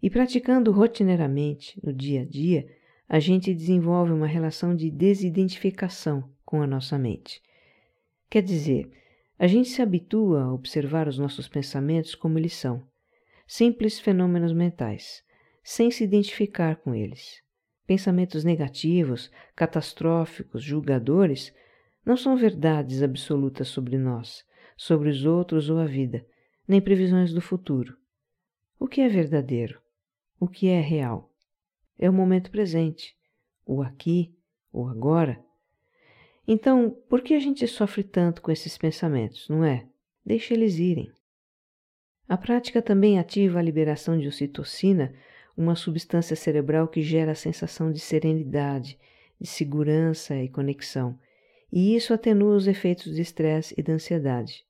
E 0.02 0.10
praticando 0.10 0.72
rotineiramente, 0.72 1.78
no 1.84 1.92
dia 1.92 2.22
a 2.22 2.24
dia, 2.24 2.66
a 3.08 3.20
gente 3.20 3.54
desenvolve 3.54 4.10
uma 4.10 4.26
relação 4.26 4.74
de 4.74 4.90
desidentificação 4.90 6.28
com 6.44 6.60
a 6.60 6.66
nossa 6.66 6.98
mente. 6.98 7.40
Quer 8.28 8.42
dizer, 8.42 8.90
a 9.38 9.46
gente 9.46 9.68
se 9.68 9.80
habitua 9.80 10.42
a 10.42 10.52
observar 10.52 11.06
os 11.06 11.18
nossos 11.18 11.46
pensamentos 11.46 12.16
como 12.16 12.38
eles 12.38 12.54
são, 12.54 12.82
simples 13.46 14.00
fenômenos 14.00 14.52
mentais, 14.52 15.22
sem 15.62 15.92
se 15.92 16.02
identificar 16.02 16.74
com 16.76 16.92
eles. 16.92 17.40
Pensamentos 17.86 18.42
negativos, 18.42 19.30
catastróficos, 19.54 20.64
julgadores 20.64 21.52
não 22.04 22.16
são 22.16 22.36
verdades 22.36 23.02
absolutas 23.02 23.68
sobre 23.68 23.98
nós, 23.98 24.44
sobre 24.76 25.08
os 25.08 25.24
outros 25.24 25.70
ou 25.70 25.78
a 25.78 25.86
vida, 25.86 26.26
nem 26.66 26.80
previsões 26.80 27.32
do 27.32 27.40
futuro. 27.40 27.96
O 28.78 28.86
que 28.86 29.00
é 29.00 29.08
verdadeiro? 29.08 29.80
O 30.40 30.48
que 30.48 30.68
é 30.68 30.80
real? 30.80 31.32
é 32.02 32.10
o 32.10 32.12
momento 32.12 32.50
presente, 32.50 33.16
o 33.64 33.80
aqui, 33.80 34.34
o 34.72 34.88
agora. 34.88 35.40
Então, 36.48 36.90
por 37.08 37.22
que 37.22 37.32
a 37.32 37.38
gente 37.38 37.64
sofre 37.68 38.02
tanto 38.02 38.42
com 38.42 38.50
esses 38.50 38.76
pensamentos, 38.76 39.48
não 39.48 39.64
é? 39.64 39.86
Deixe 40.26 40.52
eles 40.52 40.80
irem. 40.80 41.12
A 42.28 42.36
prática 42.36 42.82
também 42.82 43.20
ativa 43.20 43.60
a 43.60 43.62
liberação 43.62 44.18
de 44.18 44.26
ocitocina, 44.26 45.14
uma 45.56 45.76
substância 45.76 46.34
cerebral 46.34 46.88
que 46.88 47.02
gera 47.02 47.30
a 47.30 47.36
sensação 47.36 47.92
de 47.92 48.00
serenidade, 48.00 48.98
de 49.40 49.46
segurança 49.46 50.34
e 50.36 50.48
conexão, 50.48 51.16
e 51.72 51.96
isso 51.96 52.12
atenua 52.12 52.54
os 52.54 52.66
efeitos 52.66 53.14
de 53.14 53.22
estresse 53.22 53.74
e 53.78 53.82
da 53.82 53.94
ansiedade. 53.94 54.64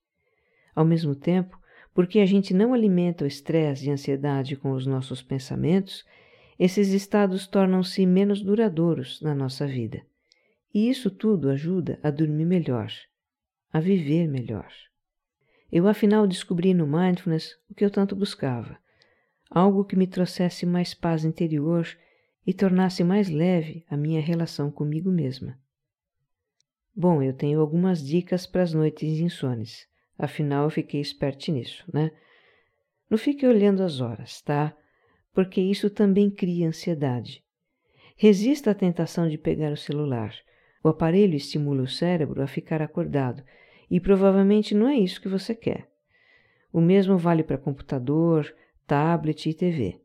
Ao 0.73 0.85
mesmo 0.85 1.13
tempo, 1.13 1.59
porque 1.93 2.19
a 2.19 2.25
gente 2.25 2.53
não 2.53 2.73
alimenta 2.73 3.23
o 3.25 3.27
estresse 3.27 3.85
e 3.85 3.89
a 3.89 3.93
ansiedade 3.93 4.55
com 4.55 4.71
os 4.71 4.85
nossos 4.85 5.21
pensamentos, 5.21 6.05
esses 6.57 6.89
estados 6.89 7.45
tornam-se 7.45 8.05
menos 8.05 8.41
duradouros 8.41 9.21
na 9.21 9.35
nossa 9.35 9.67
vida. 9.67 10.01
E 10.73 10.89
isso 10.89 11.11
tudo 11.11 11.49
ajuda 11.49 11.99
a 12.01 12.09
dormir 12.09 12.45
melhor, 12.45 12.91
a 13.71 13.79
viver 13.79 14.27
melhor. 14.27 14.71
Eu 15.71 15.87
afinal 15.87 16.25
descobri 16.25 16.73
no 16.73 16.87
mindfulness 16.87 17.57
o 17.69 17.75
que 17.75 17.83
eu 17.83 17.91
tanto 17.91 18.15
buscava, 18.15 18.77
algo 19.49 19.83
que 19.83 19.95
me 19.95 20.07
trouxesse 20.07 20.65
mais 20.65 20.93
paz 20.93 21.25
interior 21.25 21.87
e 22.45 22.53
tornasse 22.53 23.03
mais 23.03 23.29
leve 23.29 23.85
a 23.89 23.97
minha 23.97 24.21
relação 24.21 24.71
comigo 24.71 25.11
mesma. 25.11 25.57
Bom, 26.95 27.21
eu 27.21 27.33
tenho 27.33 27.59
algumas 27.59 28.05
dicas 28.05 28.45
para 28.45 28.61
as 28.61 28.73
noites 28.73 29.19
insones, 29.19 29.87
afinal 30.17 30.65
eu 30.65 30.69
fiquei 30.69 31.01
esperto 31.01 31.51
nisso, 31.51 31.83
né? 31.91 32.11
Não 33.09 33.17
fique 33.17 33.45
olhando 33.45 33.83
as 33.83 33.99
horas, 33.99 34.41
tá? 34.41 34.75
porque 35.33 35.59
isso 35.59 35.89
também 35.89 36.29
cria 36.29 36.67
ansiedade. 36.67 37.43
Resista 38.15 38.71
à 38.71 38.75
tentação 38.75 39.27
de 39.27 39.37
pegar 39.37 39.71
o 39.71 39.77
celular. 39.77 40.33
O 40.83 40.89
aparelho 40.89 41.35
estimula 41.35 41.81
o 41.81 41.87
cérebro 41.87 42.41
a 42.41 42.47
ficar 42.47 42.81
acordado 42.81 43.43
e 43.89 43.99
provavelmente 43.99 44.75
não 44.75 44.87
é 44.87 44.95
isso 44.95 45.19
que 45.19 45.27
você 45.27 45.55
quer. 45.55 45.89
O 46.71 46.79
mesmo 46.79 47.17
vale 47.17 47.43
para 47.43 47.57
computador, 47.57 48.53
tablet 48.85 49.49
e 49.49 49.53
TV. 49.53 49.99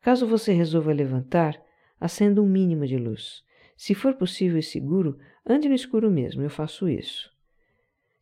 Caso 0.00 0.26
você 0.26 0.52
resolva 0.52 0.92
levantar, 0.92 1.60
acenda 1.98 2.42
um 2.42 2.48
mínimo 2.48 2.86
de 2.86 2.98
luz. 2.98 3.42
Se 3.76 3.94
for 3.94 4.14
possível 4.14 4.58
e 4.58 4.62
seguro, 4.62 5.18
Ande 5.46 5.68
no 5.68 5.74
escuro 5.74 6.10
mesmo, 6.10 6.42
eu 6.42 6.50
faço 6.50 6.88
isso. 6.88 7.30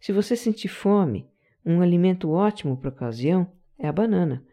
Se 0.01 0.13
você 0.13 0.35
sentir 0.35 0.69
fome, 0.69 1.29
um 1.65 1.81
alimento 1.81 2.31
ótimo 2.31 2.77
para 2.77 2.89
ocasião 2.89 3.51
é 3.79 3.87
a 3.87 3.93
banana, 3.93 4.45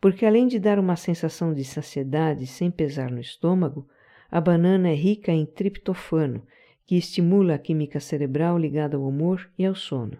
porque 0.00 0.24
além 0.24 0.46
de 0.46 0.58
dar 0.58 0.78
uma 0.78 0.96
sensação 0.96 1.52
de 1.52 1.64
saciedade 1.64 2.46
sem 2.46 2.70
pesar 2.70 3.10
no 3.10 3.20
estômago, 3.20 3.88
a 4.30 4.40
banana 4.40 4.90
é 4.90 4.94
rica 4.94 5.32
em 5.32 5.44
triptofano, 5.44 6.46
que 6.86 6.96
estimula 6.96 7.54
a 7.54 7.58
química 7.58 7.98
cerebral 7.98 8.58
ligada 8.58 8.96
ao 8.96 9.06
humor 9.06 9.50
e 9.58 9.64
ao 9.64 9.74
sono. 9.74 10.18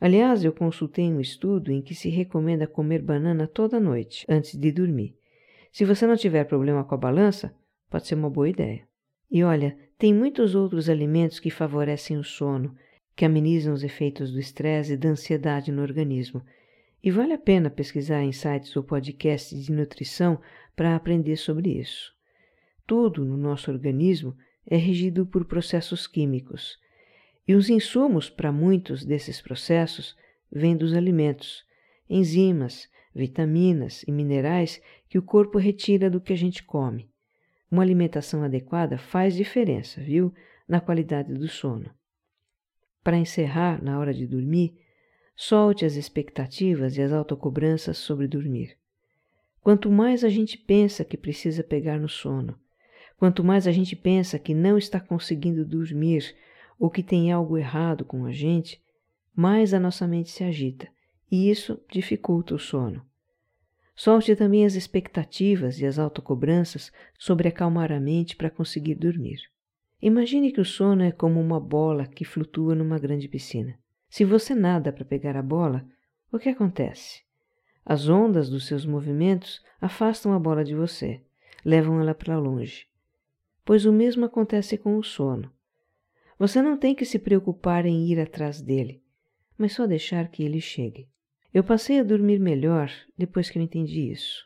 Aliás, 0.00 0.44
eu 0.44 0.52
consultei 0.52 1.06
um 1.06 1.20
estudo 1.20 1.72
em 1.72 1.82
que 1.82 1.94
se 1.94 2.08
recomenda 2.08 2.66
comer 2.66 3.02
banana 3.02 3.46
toda 3.46 3.80
noite, 3.80 4.24
antes 4.28 4.58
de 4.58 4.72
dormir. 4.72 5.16
Se 5.72 5.84
você 5.84 6.06
não 6.06 6.16
tiver 6.16 6.44
problema 6.44 6.84
com 6.84 6.94
a 6.94 6.98
balança, 6.98 7.54
pode 7.90 8.06
ser 8.06 8.14
uma 8.14 8.30
boa 8.30 8.48
ideia. 8.48 8.86
E 9.30 9.42
olha, 9.42 9.76
tem 9.98 10.12
muitos 10.12 10.54
outros 10.54 10.88
alimentos 10.88 11.38
que 11.38 11.50
favorecem 11.50 12.16
o 12.16 12.24
sono, 12.24 12.76
que 13.14 13.24
amenizam 13.24 13.72
os 13.72 13.84
efeitos 13.84 14.32
do 14.32 14.40
estresse 14.40 14.94
e 14.94 14.96
da 14.96 15.10
ansiedade 15.10 15.70
no 15.70 15.82
organismo. 15.82 16.42
E 17.02 17.10
vale 17.10 17.32
a 17.32 17.38
pena 17.38 17.70
pesquisar 17.70 18.22
em 18.22 18.32
sites 18.32 18.74
ou 18.76 18.82
podcasts 18.82 19.64
de 19.64 19.72
nutrição 19.72 20.40
para 20.74 20.96
aprender 20.96 21.36
sobre 21.36 21.78
isso. 21.78 22.12
Tudo 22.86 23.24
no 23.24 23.36
nosso 23.36 23.70
organismo 23.70 24.36
é 24.66 24.76
regido 24.76 25.24
por 25.24 25.44
processos 25.44 26.06
químicos. 26.06 26.78
E 27.46 27.54
os 27.54 27.68
insumos 27.68 28.28
para 28.30 28.50
muitos 28.50 29.04
desses 29.04 29.40
processos 29.40 30.16
vêm 30.50 30.76
dos 30.76 30.94
alimentos, 30.94 31.64
enzimas, 32.08 32.88
vitaminas 33.14 34.02
e 34.08 34.12
minerais 34.12 34.82
que 35.08 35.18
o 35.18 35.22
corpo 35.22 35.58
retira 35.58 36.10
do 36.10 36.20
que 36.20 36.32
a 36.32 36.36
gente 36.36 36.64
come. 36.64 37.08
Uma 37.74 37.82
alimentação 37.82 38.44
adequada 38.44 38.96
faz 38.96 39.34
diferença, 39.34 40.00
viu, 40.00 40.32
na 40.68 40.80
qualidade 40.80 41.34
do 41.34 41.48
sono. 41.48 41.90
Para 43.02 43.16
encerrar, 43.16 43.82
na 43.82 43.98
hora 43.98 44.14
de 44.14 44.28
dormir, 44.28 44.78
solte 45.34 45.84
as 45.84 45.96
expectativas 45.96 46.96
e 46.96 47.02
as 47.02 47.10
autocobranças 47.10 47.98
sobre 47.98 48.28
dormir. 48.28 48.78
Quanto 49.60 49.90
mais 49.90 50.22
a 50.22 50.28
gente 50.28 50.56
pensa 50.56 51.04
que 51.04 51.16
precisa 51.16 51.64
pegar 51.64 51.98
no 51.98 52.08
sono, 52.08 52.56
Quanto 53.16 53.42
mais 53.42 53.66
a 53.66 53.72
gente 53.72 53.96
pensa 53.96 54.38
que 54.38 54.54
não 54.54 54.78
está 54.78 55.00
conseguindo 55.00 55.64
dormir 55.64 56.32
ou 56.78 56.88
que 56.88 57.02
tem 57.02 57.32
algo 57.32 57.58
errado 57.58 58.04
com 58.04 58.24
a 58.24 58.30
gente, 58.30 58.80
mais 59.34 59.74
a 59.74 59.80
nossa 59.80 60.06
mente 60.06 60.30
se 60.30 60.44
agita 60.44 60.86
e 61.28 61.50
isso 61.50 61.80
dificulta 61.90 62.54
o 62.54 62.58
sono. 62.58 63.04
Solte 63.94 64.34
também 64.34 64.64
as 64.64 64.74
expectativas 64.74 65.78
e 65.80 65.86
as 65.86 65.98
autocobranças 65.98 66.92
sobre 67.18 67.48
acalmar 67.48 67.92
a 67.92 68.00
mente 68.00 68.34
para 68.34 68.50
conseguir 68.50 68.94
dormir. 68.96 69.38
Imagine 70.02 70.50
que 70.52 70.60
o 70.60 70.64
sono 70.64 71.02
é 71.02 71.12
como 71.12 71.40
uma 71.40 71.60
bola 71.60 72.06
que 72.06 72.24
flutua 72.24 72.74
numa 72.74 72.98
grande 72.98 73.28
piscina. 73.28 73.78
Se 74.08 74.24
você 74.24 74.54
nada 74.54 74.92
para 74.92 75.04
pegar 75.04 75.36
a 75.36 75.42
bola, 75.42 75.86
o 76.32 76.38
que 76.38 76.48
acontece? 76.48 77.22
As 77.84 78.08
ondas 78.08 78.50
dos 78.50 78.66
seus 78.66 78.84
movimentos 78.84 79.62
afastam 79.80 80.32
a 80.32 80.38
bola 80.38 80.64
de 80.64 80.74
você, 80.74 81.22
levam 81.64 82.00
ela 82.00 82.14
para 82.14 82.38
longe 82.38 82.86
pois 83.64 83.86
o 83.86 83.92
mesmo 83.92 84.24
acontece 84.24 84.76
com 84.76 84.98
o 84.98 85.02
sono. 85.02 85.50
Você 86.38 86.60
não 86.60 86.76
tem 86.76 86.94
que 86.94 87.04
se 87.04 87.18
preocupar 87.18 87.86
em 87.86 88.06
ir 88.06 88.20
atrás 88.20 88.60
dele, 88.60 89.02
mas 89.56 89.72
só 89.72 89.86
deixar 89.86 90.28
que 90.28 90.42
ele 90.42 90.60
chegue. 90.60 91.08
Eu 91.54 91.62
passei 91.62 92.00
a 92.00 92.02
dormir 92.02 92.40
melhor 92.40 92.90
depois 93.16 93.48
que 93.48 93.60
eu 93.60 93.62
entendi 93.62 94.10
isso. 94.10 94.44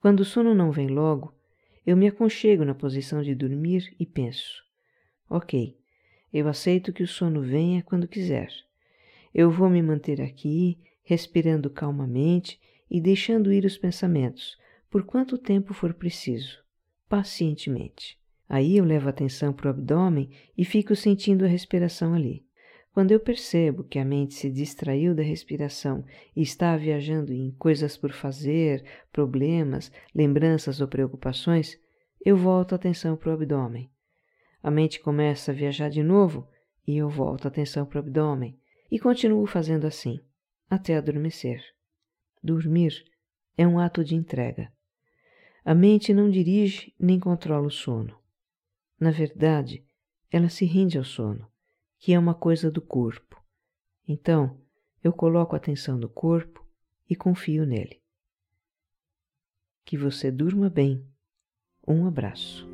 Quando 0.00 0.20
o 0.20 0.24
sono 0.24 0.54
não 0.54 0.70
vem 0.70 0.86
logo, 0.86 1.34
eu 1.84 1.96
me 1.96 2.06
aconchego 2.06 2.64
na 2.64 2.72
posição 2.72 3.20
de 3.20 3.34
dormir 3.34 3.92
e 3.98 4.06
penso: 4.06 4.62
ok, 5.28 5.76
eu 6.32 6.46
aceito 6.46 6.92
que 6.92 7.02
o 7.02 7.08
sono 7.08 7.42
venha 7.42 7.82
quando 7.82 8.06
quiser. 8.06 8.48
Eu 9.34 9.50
vou 9.50 9.68
me 9.68 9.82
manter 9.82 10.20
aqui, 10.20 10.78
respirando 11.02 11.68
calmamente 11.68 12.60
e 12.88 13.00
deixando 13.00 13.52
ir 13.52 13.64
os 13.64 13.76
pensamentos, 13.76 14.56
por 14.88 15.02
quanto 15.02 15.36
tempo 15.36 15.74
for 15.74 15.92
preciso, 15.94 16.62
pacientemente. 17.08 18.16
Aí 18.48 18.76
eu 18.76 18.84
levo 18.84 19.08
a 19.08 19.10
atenção 19.10 19.52
para 19.52 19.66
o 19.66 19.70
abdômen 19.70 20.30
e 20.56 20.64
fico 20.64 20.94
sentindo 20.94 21.44
a 21.44 21.48
respiração 21.48 22.14
ali. 22.14 22.44
Quando 22.92 23.12
eu 23.12 23.20
percebo 23.20 23.84
que 23.84 23.98
a 23.98 24.04
mente 24.04 24.34
se 24.34 24.50
distraiu 24.50 25.14
da 25.14 25.22
respiração 25.22 26.04
e 26.34 26.42
está 26.42 26.76
viajando 26.76 27.32
em 27.32 27.52
coisas 27.52 27.96
por 27.96 28.12
fazer, 28.12 28.84
problemas, 29.12 29.92
lembranças 30.14 30.80
ou 30.80 30.88
preocupações, 30.88 31.78
eu 32.24 32.36
volto 32.36 32.72
a 32.72 32.76
atenção 32.76 33.16
para 33.16 33.30
o 33.30 33.32
abdômen. 33.32 33.90
A 34.62 34.70
mente 34.70 35.00
começa 35.00 35.52
a 35.52 35.54
viajar 35.54 35.88
de 35.88 36.02
novo 36.02 36.48
e 36.86 36.96
eu 36.96 37.08
volto 37.08 37.46
a 37.46 37.48
atenção 37.48 37.86
para 37.86 37.96
o 37.96 38.00
abdômen 38.00 38.58
e 38.90 38.98
continuo 38.98 39.46
fazendo 39.46 39.86
assim, 39.86 40.18
até 40.68 40.96
adormecer. 40.96 41.62
Dormir 42.42 43.04
é 43.56 43.66
um 43.66 43.78
ato 43.78 44.04
de 44.04 44.16
entrega. 44.16 44.72
A 45.64 45.74
mente 45.74 46.12
não 46.12 46.28
dirige 46.28 46.92
nem 46.98 47.20
controla 47.20 47.66
o 47.66 47.70
sono. 47.70 48.18
Na 48.98 49.10
verdade, 49.10 49.84
ela 50.30 50.48
se 50.48 50.64
rende 50.64 50.98
ao 50.98 51.04
sono, 51.04 51.49
que 52.00 52.14
é 52.14 52.18
uma 52.18 52.34
coisa 52.34 52.70
do 52.70 52.80
corpo. 52.80 53.40
Então, 54.08 54.58
eu 55.04 55.12
coloco 55.12 55.54
a 55.54 55.58
atenção 55.58 55.98
no 55.98 56.08
corpo 56.08 56.66
e 57.08 57.14
confio 57.14 57.66
nele. 57.66 58.02
Que 59.84 59.98
você 59.98 60.30
durma 60.30 60.70
bem. 60.70 61.06
Um 61.86 62.06
abraço. 62.06 62.69